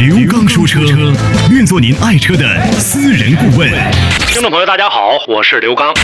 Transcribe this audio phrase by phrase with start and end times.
[0.00, 0.80] 刘刚说车，
[1.50, 3.70] 愿做您爱车的私人顾问。
[4.26, 5.94] 听众朋友，大家好，我是刘刚。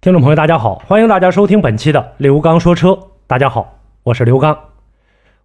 [0.00, 2.96] 听众朋友，大家好，欢迎大家收听本期的刘刚说车。
[3.26, 4.56] 大家好，我是刘刚。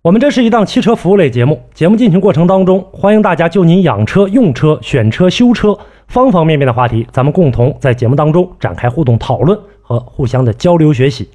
[0.02, 5.76] 我们这是一档汽车服务类节目，节目进行过程当中，欢迎大家就您养车、用车、选车、修车
[6.07, 11.30] 方方面面的话题，咱们共同在节目当中展开互动讨论和互相的交流学习。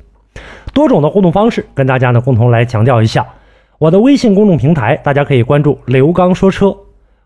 [0.80, 3.26] 多种的互动方式，跟大家呢共同来强调一下。
[3.76, 6.68] 我的微信公众平台，大家可以关注“刘刚说车”；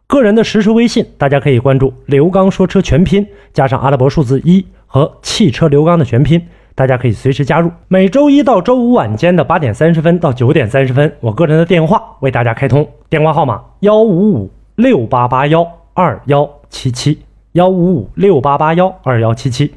[0.08, 6.44] 个人的实时微信，大家可以关注“刘刚说车”全拼加上阿拉伯数字一和汽车刘刚的全拼。
[6.74, 7.70] 大家可以随时加入。
[7.86, 17.20] 每周一到周五晚间的八点三十分到九点三十分，我个人的电话为大家开通，电话号码幺五五六八八幺二幺七七
[17.52, 19.72] 幺五五六八八幺二幺七七。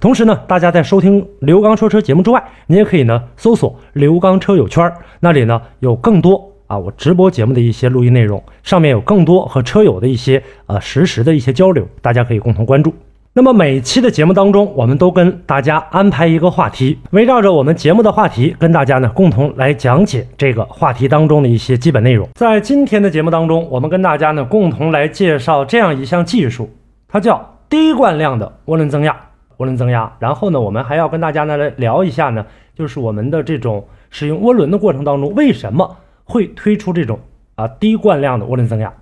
[0.00, 12.94] 同时呢，大家在收听刘刚说车节目之外，你也可以呢搜索刘刚车友圈，那里呢有更多啊我直播节目的一些录音内容，上面有更多和车友的一些呃实时的一些交流，大家可以共同关注。
[13.34, 22.26] 那么每期的节目当中，我们都跟大家安排一个话题，围绕着我们节目的话题，跟大家呢共同来讲解这个话题当中的一些基本内容。
[22.34, 26.70] 在今天的节目当中，我们跟大家呢共同来介绍这样一项技术，
[27.06, 29.14] 它叫低惯量的涡轮增压。
[29.60, 37.20] 涡轮增压，然后呢，我们还要跟大家呢来聊一下呢，就是我们的这种使用涡轮的过程当中，为什么会推出这种
[37.56, 38.94] 啊低惯量的涡轮增压？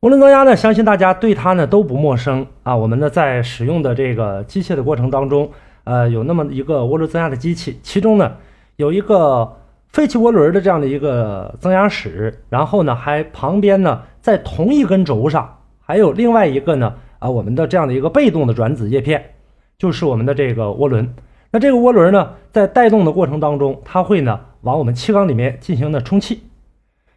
[0.00, 2.74] 涡轮增压呢，相信大家对它呢都不陌生啊。
[2.74, 5.48] 我们呢在使用的这个机械的过程当中，
[5.84, 8.32] 呃，有那么一个涡轮增压的机器，其中呢
[8.74, 9.56] 有一个
[9.88, 19.33] 废弃涡轮的这样的一个增压室，然后呢还旁边呢在同一根轴上还有另外一个呢啊我们的这样的一个被动的转子叶片，
[19.78, 21.14] 就是我们的这个涡轮。
[21.50, 26.42] 那这个涡轮呢在带动的过程当中，它会呢往我们气缸里面进行的充气。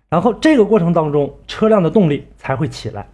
[0.10, 3.08] 然后这个过程当中，车辆的动力才会起来。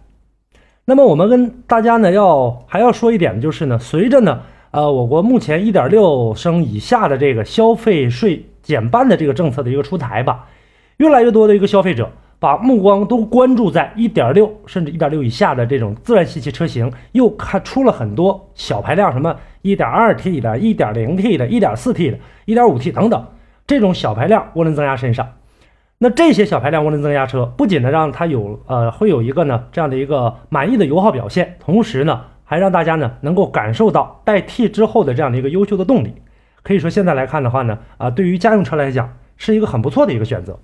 [0.84, 10.46] 那么我们跟大家呢要还要说一点的，就是呢，随着呢，呃，我国目前一点六升以下的这个消费税减半的这个政策的一个出台吧，
[10.98, 12.10] 越来越多的一个消费者
[12.44, 23.26] 把目光都关注在一点六甚至一点六以下的这种自然吸气车型，又看出了很多小排量，什么一点二 T 的、一点零 T 的、一点四 T 的、一点五 T 等等
[23.66, 25.26] 这种小排量涡轮增压身上。
[25.96, 36.12] 那这些小排量涡轮增压车不仅呢让它有呃会有一个呢这样的一个满意的油耗表现，同时呢还让大家呢能够感受到代替之后的这样的一个优秀的动力。
[36.62, 40.58] 可以说现在来看的话呢，啊对于家用车来讲是一个很不错的一个选择。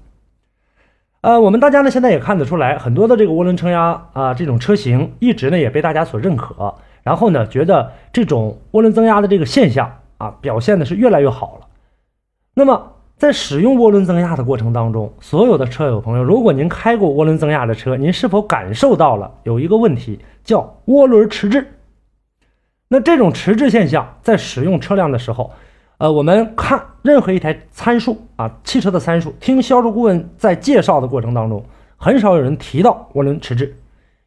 [1.22, 11.66] 呃，我们大家呢现在也看得出来，很多的这个涡轮增压啊这种车型一直呢也被大家所认可，然后呢觉得这种涡轮增压的这个现象啊表现的是越来越好了。
[12.54, 12.92] 那么。
[13.20, 21.66] 在使用涡轮增压的过程当中，所有的车友朋友，如果您开过涡轮增压的车，您是否感受到了有一个问题叫涡轮迟滞？
[22.88, 25.52] 那这种迟滞现象在使用车辆的时候，
[26.00, 31.62] 呃，我们看任何一台参数啊，汽车的参数，听销售顾问在介绍的过程当中，
[31.98, 33.76] 很少有人提到涡轮迟滞，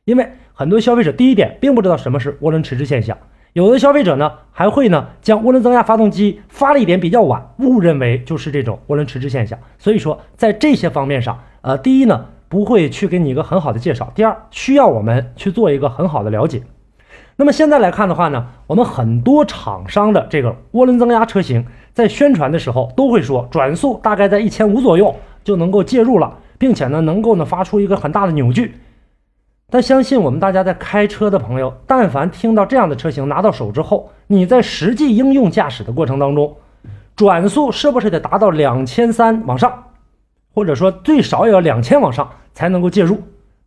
[0.06, 3.18] 因为很多消费者第一点并不知道什么是涡轮迟滞现象。
[3.54, 9.58] 有的消费者呢，还会呢将涡轮增压发动机发力点比较晚，误认为就是这种涡轮迟滞现象。
[9.80, 16.62] 所以说，在这些方面上，呃，第一呢，不会去给你一个很好的介绍；第二，需要我们去做一个很好的了解。
[17.36, 28.76] 那么现在来看的话呢，我们很多厂商的这个涡轮增压车型在宣传的时候都会说，转速大概在一千五左右就能够介入了，并且呢，能够呢发出一个很大的扭矩。
[29.72, 36.56] 但相信我们大家在开车的朋友，但凡听到这样的车型拿到手之后，你在实际应用驾驶的过程当中，
[37.16, 39.86] 转速是不是得达到两千三往上，
[40.54, 43.20] 或者说最少也要两千往上才能够介入，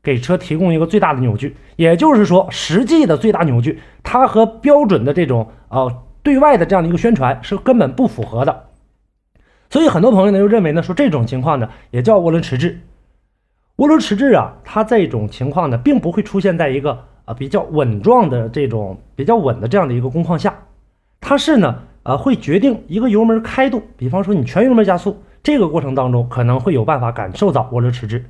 [0.07, 1.57] 给车提供一个最大的扭矩？
[1.75, 8.67] 也就是说，实际的最大扭矩，它和标准的这种呃对外的这样的一个宣传是根本不符合的。
[9.69, 12.81] 所以很多朋友呢就认为呢，说这种情况呢也叫涡轮迟滞。
[13.79, 20.55] 涡轮迟滞啊，它这种情况呢，并不会出现在一个啊比较稳状的这种比较稳的这样的一个工况下，
[21.21, 28.25] 它是呢呃会决定一个油门开度，比方说你全油门加速，这个过程当中可能会有办法感受到涡轮迟滞。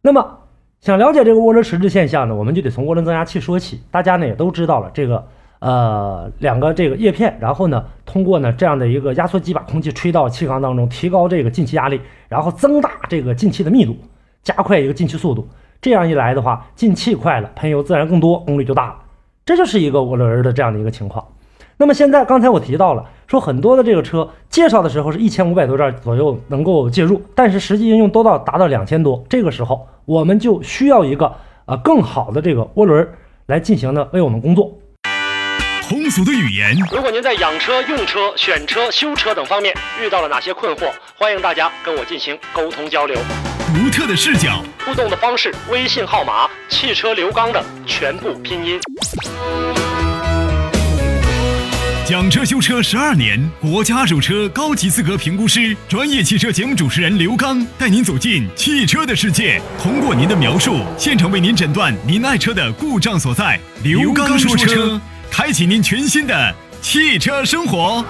[0.00, 0.38] 那么
[0.86, 3.80] 想了解这个涡轮迟滞现象呢，我们就得从涡轮增压器说起。
[3.90, 5.26] 大家呢也都知道了，这个
[5.58, 13.96] 呃两个这个叶片，然后呢通过呢这样的一个压缩机把空气吹到气缸当中，提高这个进气压力，然后增大这个进气的密度，
[14.44, 15.48] 加快一个进气速度。
[15.80, 18.94] 这样一来的话，进气快了，喷油自然更多，功率就大了。
[19.44, 21.26] 这就是一个涡轮的这样的一个情况。
[21.78, 31.36] 那么现在刚才我提到了，说很多的这个车介绍的时候是一千五百多转左右能够介入，但是实际应用都到达到两千多，这个时候我们就需要一个
[31.66, 33.06] 呃更好的这个涡轮
[33.46, 34.78] 来进行呢为我们工作。
[35.88, 43.16] 通俗的语言，如果您在养车、用车、选车、修车等方面遇到了哪些困惑，欢迎大家跟我进行沟通交流。
[43.74, 48.80] 独特的视角，互动的方式：微信号码“汽车刘刚”的全部拼音。
[52.08, 63.58] 讲车修车十二年，国家二手车高级资格评估师，专业汽车节目主持人刘刚带您走进汽车的世界，通过您的描述，现场为您诊断您爱车的故障所在。
[63.82, 65.00] 刘刚说车，
[65.32, 68.04] 开启您全新的汽车生活。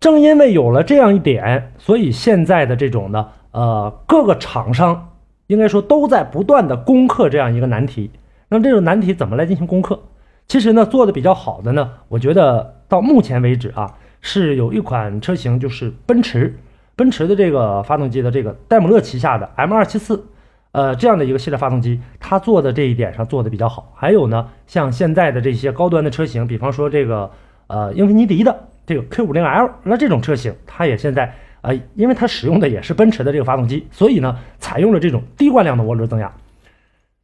[0.00, 5.10] 正因为有了这样一点，所以现在的这种呢，呃，各个厂商
[5.46, 8.10] 应该说都在不断的攻克这样一个难题。
[8.48, 9.98] 那么这种难题怎么来进行攻克？
[10.46, 16.56] 其实呢，做的比较好的呢，我觉得到目前为止啊，是有一款车型，就是奔驰，
[16.94, 20.24] 奔驰的这个发动机的这个戴姆勒旗下的 M 二七四，
[20.72, 23.92] 呃，这样的一个系列发动机，它做的这一点上做的比较好。
[23.94, 27.30] 还有呢，像现在的这些高端的车型，比方说这个
[27.66, 28.56] 呃英菲尼迪的。
[28.88, 31.34] 这个 Q 五零 L，那这种车型，它也现在
[31.66, 36.32] 啊，因为它使用的也是奔驰的这个发动机，所以呢，采用了这种低惯量的涡轮增压。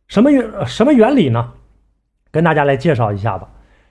[0.09, 1.53] 什么原什么原理呢？
[2.33, 3.49] 跟大家来介绍一下吧。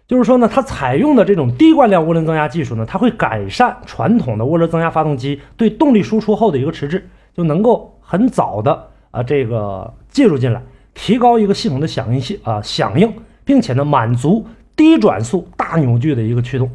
[0.08, 10.62] 就是说呢，它采用的这种低惯量涡轮增压技术呢，它会改善传统的涡轮增压发动机对动力输出后的一个迟滞，就能够很早的啊这个介入进来，
[10.94, 13.10] 提高一个系统的响应性啊响应，
[13.46, 14.46] 并且呢满足
[14.76, 16.70] 低转速大扭矩的一个驱动。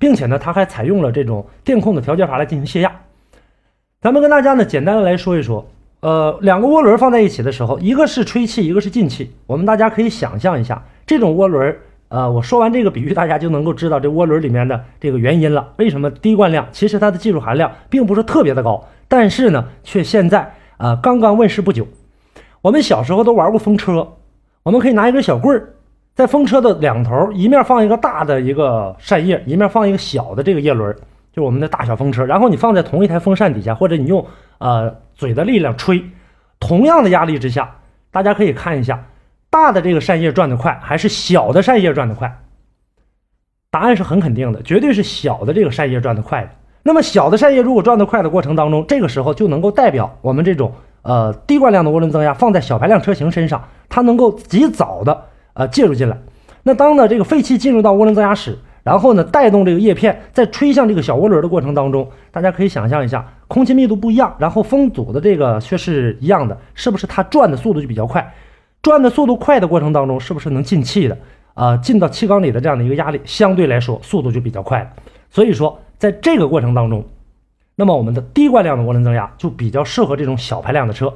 [0.00, 2.92] 并且呢，它还采用了这种电控的调节阀来进行泄压。
[4.02, 5.64] 咱们跟大家呢简单的来说一说，
[6.00, 9.30] 呃，两个涡轮放在一起的时候，一个是吹气，一个是进气。
[9.46, 11.76] 我们大家可以想象一下，这种涡轮，
[12.08, 15.68] 呃，我说完这个比喻，大家就能够知道这涡轮里面的这个原因了。
[15.76, 16.66] 为什么低惯量？
[16.72, 21.86] 其实它的技术含量并不是特别的高，但是呢，却现在啊刚刚问世不久。
[22.60, 24.14] 我们小时候都玩过风车，
[24.64, 25.74] 我们可以拿一根小棍儿。
[26.16, 30.94] 在风车的两头，一面放一个大的一个扇叶，一面放一个小的这个叶轮，
[31.32, 32.24] 就我们的大小风车。
[32.24, 34.26] 然后你放在同一台风扇底下，或者你用
[34.58, 36.04] 呃嘴的力量吹，
[36.60, 37.76] 同样的压力之下，
[38.10, 39.06] 大家可以看一下，
[39.50, 42.40] 大的这个扇叶转得快，还是小的扇叶转得快？
[43.70, 46.50] 答案是很肯定的，绝对是小的这个扇叶转得快的。
[46.82, 55.26] 那么小的扇叶如果转得快的过程当中，这个时候就能够代表我们这种呃低惯量的涡轮增压放在小排量车型身上，它能够及早的。
[55.54, 56.16] 呃，介入进来，
[56.62, 68.34] 那当呢这个废气进入到涡轮增压室，然后呢带动这个叶片在吹向这个小涡轮的过程当中，大家可以想象一下，空气密度不一样，然后风阻的这个却是一样的，是不是它转的速度就比较快？
[68.82, 71.16] 转的速度快的过程当中，是不是能进气的？
[71.54, 74.94] 啊，进到气缸里的这样的一个压力相对来说速度就比较快。
[75.30, 77.04] 所以说在这个过程当中，
[77.76, 81.14] 那么我们的低惯量的涡轮增压就比较适合这种小排量的车，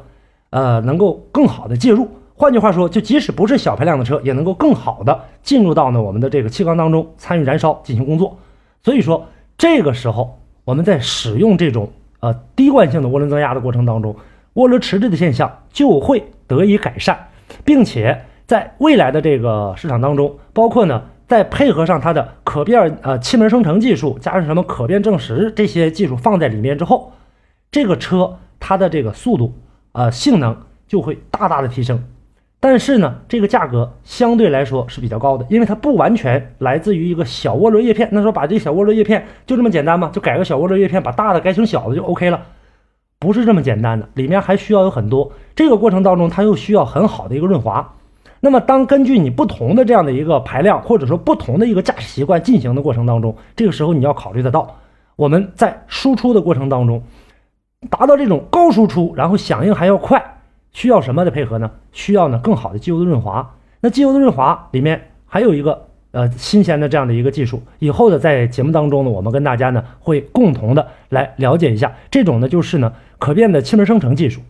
[0.51, 2.09] 呃，能够更好的介入。
[2.39, 8.39] 换句话说，就即使不是小排量的车，也能够更好的进入到呢我们的这个气缸当中参与燃烧进行工作。
[8.83, 9.27] 所以说，
[9.57, 11.91] 这个时候我们在使用这种
[12.21, 14.15] 呃低惯性的涡轮增压的过程当中，
[14.55, 17.29] 涡轮迟滞的现象就会得以改善，
[17.65, 27.13] 并且在未来的这个市场当中，包括呢再配合上它的可变呃气门生成技术，加上什么可变正时这些技术放在里面之后，
[27.71, 29.55] 这个车它的这个速度
[29.93, 30.55] 呃性能
[30.87, 32.05] 就会大大的提升。
[32.69, 38.09] 但是呢，这个价格相对来说是比较高的，因为它不完全来自于一个小涡轮叶片。
[38.11, 40.11] 那说把这小涡轮叶片就这么简单吗？
[40.13, 42.43] 就改个小涡轮叶片，把大的改成小的就 OK 了？
[43.21, 45.31] 不是这么简单的，里面还需要有很多。
[45.55, 47.95] 这个过程当中，它又需要很好的一个润滑。
[48.41, 54.77] 那么，当根据你不同的这样的一个排量，或者说不同的一个驾驶习惯进行的过程当中，这个时候你要考虑得到，
[55.15, 57.03] 我们在输出的过程当中，
[57.89, 60.36] 达到这种高输出，然后响应还要快。
[60.77, 61.71] 需要什么的配合呢？
[61.91, 63.55] 需要呢更好的机油的润滑。
[63.81, 67.63] 那机油的润滑里面还有一个呃新鲜的这样的一个技术。
[67.79, 74.43] 以后的在节目当中呢，我们跟大家呢会共同的来了解一下这种呢就是呢可变的气门生成技术。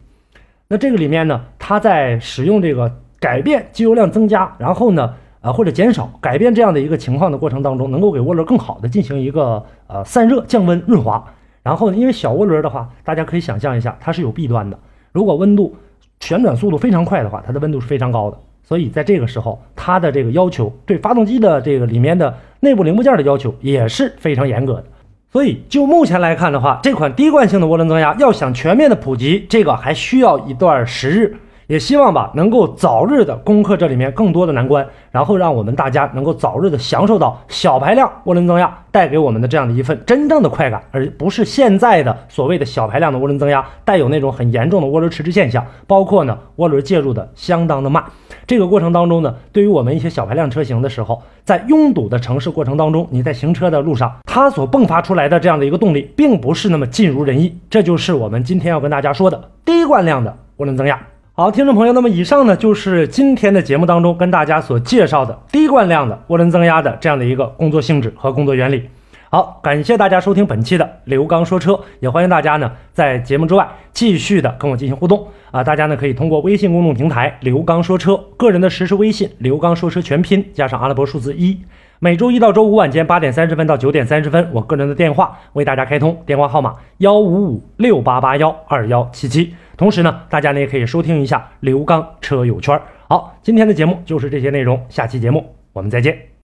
[0.66, 11.24] 那这个里面呢，它在使用这个改变机油量增加，然后呢呃或者减少改变这样的一个情况的过程当中，能够给涡轮更好的进行一个呃散热、降温、润滑。
[11.62, 14.76] 然后呢，因为小涡轮的话，大家可以想象一下，它是有弊端的。
[15.12, 15.76] 如果温度
[16.20, 18.38] 旋转速度非常快的话，它的温度是非常高的。
[18.62, 24.84] 所以在这个时候，它的这个要求对发动机的这个里面的内部零部件的要求也是非常严格的。
[25.30, 31.36] 所以就目前来看的话，这款低惯性的涡轮增压要想全面的普及，这个还需要一段时日。
[31.66, 48.04] 也希望吧，能够早日的攻克这里面更多的难关，然后让我们大家能够早日的享受到小排量涡轮增压带给我们的这样的一份真正的快感，而不是现在的所谓的小排量的涡轮增压带有那种很严重的涡轮迟滞现象，包括呢涡轮介入的相当的慢。
[48.46, 57.58] 这个过程当中呢，对于我们一些小排量车型的时候，在拥堵的城市过程当中，你在行车的路上，它所迸发出来的这样的一个动力，并不是那么尽如人意。
[57.68, 60.96] 这就是我们今天要跟大家说的低惯量的涡轮增压。
[61.38, 68.88] 好，听众朋友，那么以上呢就是今天的节目当中跟大家所介绍的低惯量的涡轮增压的这样的一个工作性质和工作原理。
[69.28, 75.62] 好，感谢大家收听本期的刘刚说车，也欢迎大家呢在节目之外继续的跟我进行互动啊！
[75.62, 81.60] 大家呢可以通过微信公众平台刘刚说车，个人的实时微信刘刚说车全拼加上阿拉伯数字一。
[81.98, 89.54] 每周一到周五晚间八点三十分到九点三十分，我个人的电话为大家开通，电话号码幺五五六八八幺二幺七七。
[89.76, 92.80] 同时呢，大家呢也可以收听一下刘刚车友圈。
[93.08, 96.35] 好，今天的节目就是这些内容，下期节目我们再见。